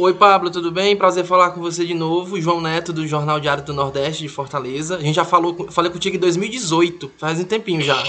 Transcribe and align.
Oi, 0.00 0.14
Pablo, 0.14 0.48
tudo 0.48 0.70
bem? 0.70 0.96
Prazer 0.96 1.24
falar 1.24 1.50
com 1.50 1.60
você 1.60 1.84
de 1.84 1.92
novo. 1.92 2.40
João 2.40 2.60
Neto, 2.60 2.92
do 2.92 3.04
Jornal 3.04 3.40
Diário 3.40 3.64
do 3.64 3.74
Nordeste 3.74 4.22
de 4.22 4.28
Fortaleza. 4.28 4.94
A 4.94 5.00
gente 5.00 5.16
já 5.16 5.24
falou, 5.24 5.72
falei 5.72 5.90
contigo 5.90 6.14
em 6.14 6.20
2018, 6.20 7.10
faz 7.18 7.40
um 7.40 7.44
tempinho 7.44 7.82
já. 7.82 7.96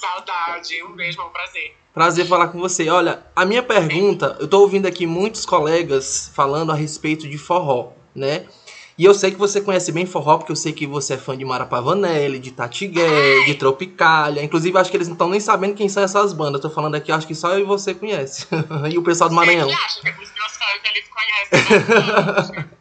Saudade, 0.00 0.82
um 0.84 0.96
beijo, 0.96 1.20
é 1.20 1.24
um 1.24 1.28
prazer. 1.28 1.76
Prazer 1.92 2.26
falar 2.26 2.48
com 2.48 2.58
você. 2.58 2.88
Olha, 2.88 3.22
a 3.36 3.44
minha 3.44 3.62
pergunta, 3.62 4.34
eu 4.40 4.48
tô 4.48 4.60
ouvindo 4.60 4.86
aqui 4.86 5.06
muitos 5.06 5.44
colegas 5.44 6.32
falando 6.34 6.72
a 6.72 6.74
respeito 6.74 7.28
de 7.28 7.36
forró, 7.36 7.92
né? 8.14 8.46
E 8.98 9.04
eu 9.04 9.14
sei 9.14 9.30
que 9.30 9.38
você 9.38 9.60
conhece 9.60 9.90
bem 9.90 10.04
forró, 10.04 10.36
porque 10.38 10.52
eu 10.52 10.56
sei 10.56 10.72
que 10.72 10.86
você 10.86 11.14
é 11.14 11.18
fã 11.18 11.36
de 11.36 11.44
Marapavanelli, 11.44 12.38
de 12.38 12.50
Tatigué, 12.50 13.44
de 13.46 13.54
Tropicália. 13.54 14.42
Inclusive, 14.42 14.76
acho 14.78 14.90
que 14.90 14.96
eles 14.96 15.08
não 15.08 15.14
estão 15.14 15.28
nem 15.28 15.40
sabendo 15.40 15.74
quem 15.74 15.88
são 15.88 16.02
essas 16.02 16.32
bandas. 16.32 16.60
Tô 16.60 16.68
falando 16.68 16.94
aqui, 16.94 17.10
acho 17.10 17.26
que 17.26 17.34
só 17.34 17.52
eu 17.52 17.60
e 17.60 17.64
você 17.64 17.94
conhece. 17.94 18.46
e 18.90 18.98
o 18.98 19.02
pessoal 19.02 19.30
do 19.30 19.34
Maranhão. 19.34 19.68
Ele 19.68 19.76
acha 19.76 20.00
que 20.02 20.10
os 20.10 20.32
meus 20.34 20.56
fãs 20.56 20.80
eles 20.84 21.04
conhecem. 21.08 22.54
né? 22.54 22.68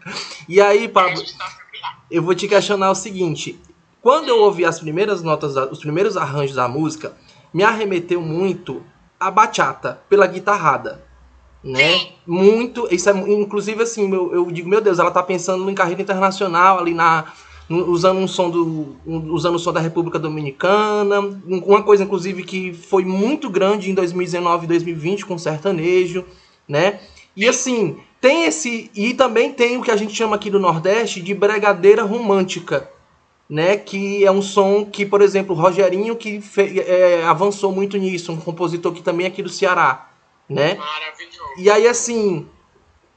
E 0.49 0.59
aí, 0.59 0.85
A 0.85 0.89
Pablo, 0.89 1.23
tá 1.37 1.61
eu 2.09 2.21
vou 2.21 2.35
te 2.35 2.45
questionar 2.45 2.91
o 2.91 2.95
seguinte. 2.95 3.57
Quando 4.01 4.27
eu 4.27 4.39
ouvi 4.39 4.65
as 4.65 4.79
primeiras 4.79 5.21
notas, 5.21 5.55
os 5.71 5.79
primeiros 5.79 6.17
arranjos 6.17 6.55
da 6.55 6.67
música, 6.67 7.15
me 7.53 7.63
arremeteu 7.63 8.21
muito 8.21 8.83
a 9.17 9.31
bachata 9.31 10.01
pela 10.09 10.27
guitarrada. 10.27 11.05
Né? 11.63 11.93
Sim. 11.93 12.07
Muito. 12.25 12.87
Isso 12.93 13.09
é, 13.09 13.13
inclusive, 13.13 13.83
assim, 13.83 14.11
eu, 14.11 14.33
eu 14.33 14.51
digo, 14.51 14.67
meu 14.69 14.81
Deus, 14.81 14.99
ela 14.99 15.11
tá 15.11 15.21
pensando 15.21 15.69
em 15.69 15.75
carreira 15.75 16.01
internacional, 16.01 16.79
ali 16.79 16.93
na. 16.93 17.25
Usando 17.69 18.17
um 18.19 18.27
som 18.27 18.49
do. 18.49 18.95
um- 19.05 19.31
usando 19.31 19.55
o 19.55 19.59
som 19.59 19.71
da 19.71 19.79
República 19.79 20.19
Dominicana. 20.19 21.19
Um- 21.21 21.63
Uma 21.65 21.83
coisa, 21.83 22.03
inclusive, 22.03 22.43
que 22.43 22.73
foi 22.73 23.05
muito 23.05 23.49
grande 23.49 23.89
em 23.89 23.93
2019 23.93 24.65
e 24.65 24.67
2020 24.67 25.25
com 25.25 25.37
sertanejo, 25.37 26.25
né? 26.67 26.99
E 27.35 27.47
assim, 27.47 27.97
tem 28.19 28.45
esse. 28.45 28.89
E 28.95 29.13
também 29.13 29.53
tem 29.53 29.77
o 29.77 29.81
que 29.81 29.91
a 29.91 29.95
gente 29.95 30.13
chama 30.13 30.35
aqui 30.35 30.49
do 30.49 30.59
Nordeste 30.59 31.21
de 31.21 31.33
bregadeira 31.33 32.03
romântica. 32.03 32.89
Né, 33.49 33.75
que 33.75 34.23
é 34.23 34.31
um 34.31 34.41
som 34.41 34.85
que, 34.85 35.05
por 35.05 35.21
exemplo, 35.21 35.53
o 35.53 35.59
Rogerinho 35.59 36.15
que 36.15 36.41
é, 36.87 37.21
avançou 37.25 37.69
muito 37.69 37.97
nisso, 37.97 38.31
um 38.31 38.37
compositor 38.37 38.93
que 38.93 39.03
também 39.03 39.25
é 39.25 39.29
aqui 39.29 39.43
do 39.43 39.49
Ceará, 39.49 40.07
né? 40.53 40.75
Maravilhoso. 40.75 41.53
E 41.57 41.69
aí, 41.69 41.87
assim. 41.87 42.49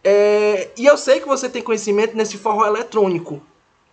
é, 0.03 0.71
E 0.77 0.87
eu 0.87 0.97
sei 0.97 1.21
que 1.21 1.27
você 1.27 1.49
tem 1.49 1.63
conhecimento 1.63 2.17
nesse 2.17 2.39
forró 2.39 2.67
eletrônico 2.67 3.43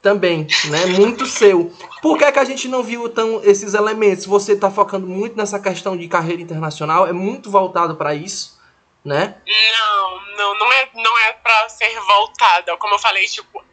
também, 0.01 0.47
né? 0.65 0.85
Muito 0.97 1.25
seu. 1.25 1.71
Por 2.01 2.17
que, 2.17 2.31
que 2.31 2.39
a 2.39 2.43
gente 2.43 2.67
não 2.67 2.81
viu 2.81 3.07
tão 3.07 3.41
esses 3.43 3.73
elementos? 3.73 4.25
Você 4.25 4.55
tá 4.55 4.71
focando 4.71 5.05
muito 5.05 5.37
nessa 5.37 5.59
questão 5.59 5.95
de 5.95 6.07
carreira 6.07 6.41
internacional, 6.41 7.07
é 7.07 7.13
muito 7.13 7.51
voltado 7.51 7.95
para 7.95 8.15
isso, 8.15 8.59
né? 9.05 9.35
Não, 9.45 10.35
não, 10.37 10.59
não 10.59 10.73
é, 10.73 10.89
não 10.95 11.19
é 11.19 11.33
pra 11.33 11.69
ser 11.69 11.99
voltada. 11.99 12.75
Como 12.77 12.95
eu 12.95 12.99
falei, 12.99 13.25
tipo, 13.25 13.63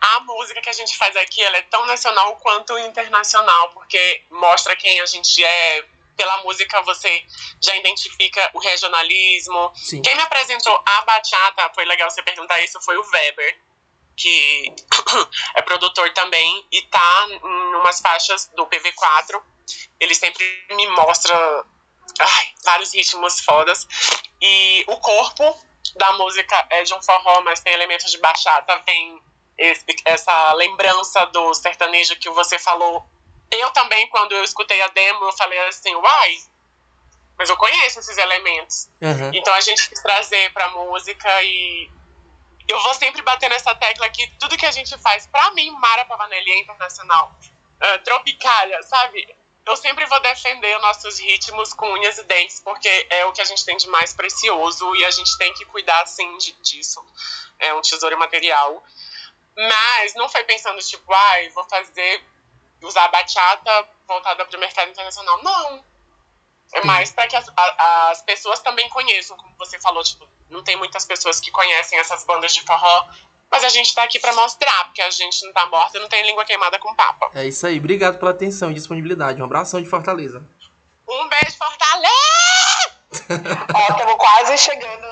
a 0.00 0.20
música 0.20 0.60
que 0.60 0.70
a 0.70 0.72
gente 0.72 0.96
faz 0.96 1.14
aqui, 1.16 1.42
ela 1.42 1.58
é 1.58 1.62
tão 1.62 1.86
nacional 1.86 2.36
quanto 2.36 2.78
internacional, 2.78 3.70
porque 3.70 4.22
mostra 4.30 4.74
quem 4.76 5.00
a 5.00 5.06
gente 5.06 5.44
é. 5.44 5.84
Pela 6.16 6.42
música 6.42 6.80
você 6.82 7.24
já 7.60 7.76
identifica 7.76 8.50
o 8.54 8.58
regionalismo. 8.58 9.72
Sim. 9.74 10.02
Quem 10.02 10.14
me 10.14 10.22
apresentou 10.22 10.80
a 10.84 11.02
bachata, 11.02 11.70
foi 11.74 11.84
legal 11.84 12.10
você 12.10 12.22
perguntar 12.22 12.60
isso, 12.60 12.80
foi 12.80 12.96
o 12.96 13.04
Weber, 13.10 13.60
que 14.16 14.72
é 15.54 15.62
produtor 15.62 16.12
também 16.12 16.66
e 16.70 16.82
tá 16.82 17.26
em 17.28 17.74
umas 17.76 18.00
faixas 18.00 18.50
do 18.56 18.66
PV4. 18.66 19.42
Ele 19.98 20.14
sempre 20.14 20.66
me 20.70 20.86
mostra 20.88 21.64
ai, 22.18 22.54
vários 22.64 22.94
ritmos 22.94 23.40
fodas. 23.40 23.88
E 24.40 24.84
o 24.88 24.96
corpo 24.98 25.58
da 25.96 26.12
música 26.14 26.66
é 26.70 26.82
de 26.82 26.94
um 26.94 27.02
forró, 27.02 27.40
mas 27.42 27.60
tem 27.60 27.72
elementos 27.72 28.10
de 28.10 28.18
bachata, 28.18 28.78
tem 28.80 29.20
esse- 29.56 29.84
essa 30.04 30.52
lembrança 30.54 31.24
do 31.26 31.54
sertanejo 31.54 32.16
que 32.16 32.28
você 32.30 32.58
falou. 32.58 33.04
Eu 33.50 33.70
também, 33.70 34.08
quando 34.08 34.32
eu 34.32 34.42
escutei 34.44 34.80
a 34.82 34.88
demo, 34.88 35.24
eu 35.24 35.32
falei 35.32 35.58
assim, 35.68 35.94
uai, 35.94 36.38
mas 37.38 37.48
eu 37.48 37.56
conheço 37.56 38.00
esses 38.00 38.16
elementos. 38.18 38.88
Aham. 39.02 39.30
Então 39.34 39.52
a 39.54 39.60
gente 39.60 39.88
quis 39.88 40.02
trazer 40.02 40.52
pra 40.52 40.68
música 40.70 41.42
e 41.42 41.90
eu 42.66 42.80
vou 42.80 42.94
sempre 42.94 43.22
bater 43.22 43.48
nessa 43.50 43.74
tecla 43.74 44.08
que 44.08 44.26
tudo 44.38 44.56
que 44.56 44.66
a 44.66 44.70
gente 44.72 44.96
faz, 44.98 45.26
pra 45.26 45.50
mim, 45.52 45.70
Mara 45.72 46.04
Pavanelli 46.04 46.50
é 46.52 46.58
internacional. 46.58 47.38
Ah, 47.80 47.98
Tropicália, 47.98 48.82
sabe? 48.82 49.36
Eu 49.66 49.76
sempre 49.76 50.04
vou 50.06 50.20
defender 50.20 50.78
nossos 50.80 51.18
ritmos 51.18 51.72
com 51.72 51.90
unhas 51.92 52.18
e 52.18 52.24
dentes, 52.24 52.60
porque 52.60 52.88
é 53.10 53.24
o 53.26 53.32
que 53.32 53.40
a 53.40 53.44
gente 53.44 53.64
tem 53.64 53.76
de 53.76 53.88
mais 53.88 54.12
precioso 54.12 54.94
e 54.96 55.04
a 55.04 55.10
gente 55.10 55.36
tem 55.38 55.52
que 55.54 55.64
cuidar, 55.64 56.06
sim, 56.06 56.36
de- 56.38 56.52
disso. 56.62 57.04
É 57.58 57.72
um 57.74 57.80
tesouro 57.80 58.18
material. 58.18 58.82
Mas 59.56 60.14
não 60.14 60.28
foi 60.28 60.44
pensando, 60.44 60.80
tipo, 60.82 61.12
ai, 61.12 61.48
vou 61.50 61.64
fazer, 61.68 62.22
usar 62.84 63.08
bachata 63.08 63.88
voltada 64.06 64.44
para 64.44 64.56
o 64.56 64.60
mercado 64.60 64.90
internacional. 64.90 65.42
Não. 65.42 65.84
É 66.72 66.84
mais 66.84 67.12
para 67.12 67.26
que 67.28 67.36
as, 67.36 67.48
a- 67.56 68.10
as 68.10 68.22
pessoas 68.22 68.58
também 68.60 68.88
conheçam, 68.88 69.36
como 69.36 69.54
você 69.58 69.78
falou, 69.78 70.02
tipo, 70.02 70.26
não 70.50 70.62
tem 70.62 70.76
muitas 70.76 71.04
pessoas 71.04 71.38
que 71.40 71.50
conhecem 71.50 71.98
essas 71.98 72.24
bandas 72.24 72.52
de 72.52 72.62
forró, 72.62 73.06
mas 73.50 73.62
a 73.62 73.68
gente 73.68 73.94
tá 73.94 74.02
aqui 74.02 74.18
para 74.18 74.32
mostrar, 74.32 74.84
porque 74.86 75.00
a 75.00 75.10
gente 75.10 75.44
não 75.44 75.52
tá 75.52 75.66
morta 75.66 75.96
e 75.96 76.00
não 76.00 76.08
tem 76.08 76.24
língua 76.26 76.44
queimada 76.44 76.78
com 76.78 76.94
papa. 76.94 77.30
É 77.34 77.46
isso 77.46 77.66
aí. 77.66 77.78
Obrigado 77.78 78.18
pela 78.18 78.32
atenção 78.32 78.70
e 78.70 78.74
disponibilidade. 78.74 79.40
Um 79.40 79.44
abração 79.44 79.80
de 79.80 79.88
Fortaleza. 79.88 80.44
Um 81.08 81.28
beijo, 81.28 81.56
Fortaleza! 81.56 82.94
Ó, 83.74 83.92
estamos 83.92 84.16
quase 84.16 84.58
chegando 84.58 85.06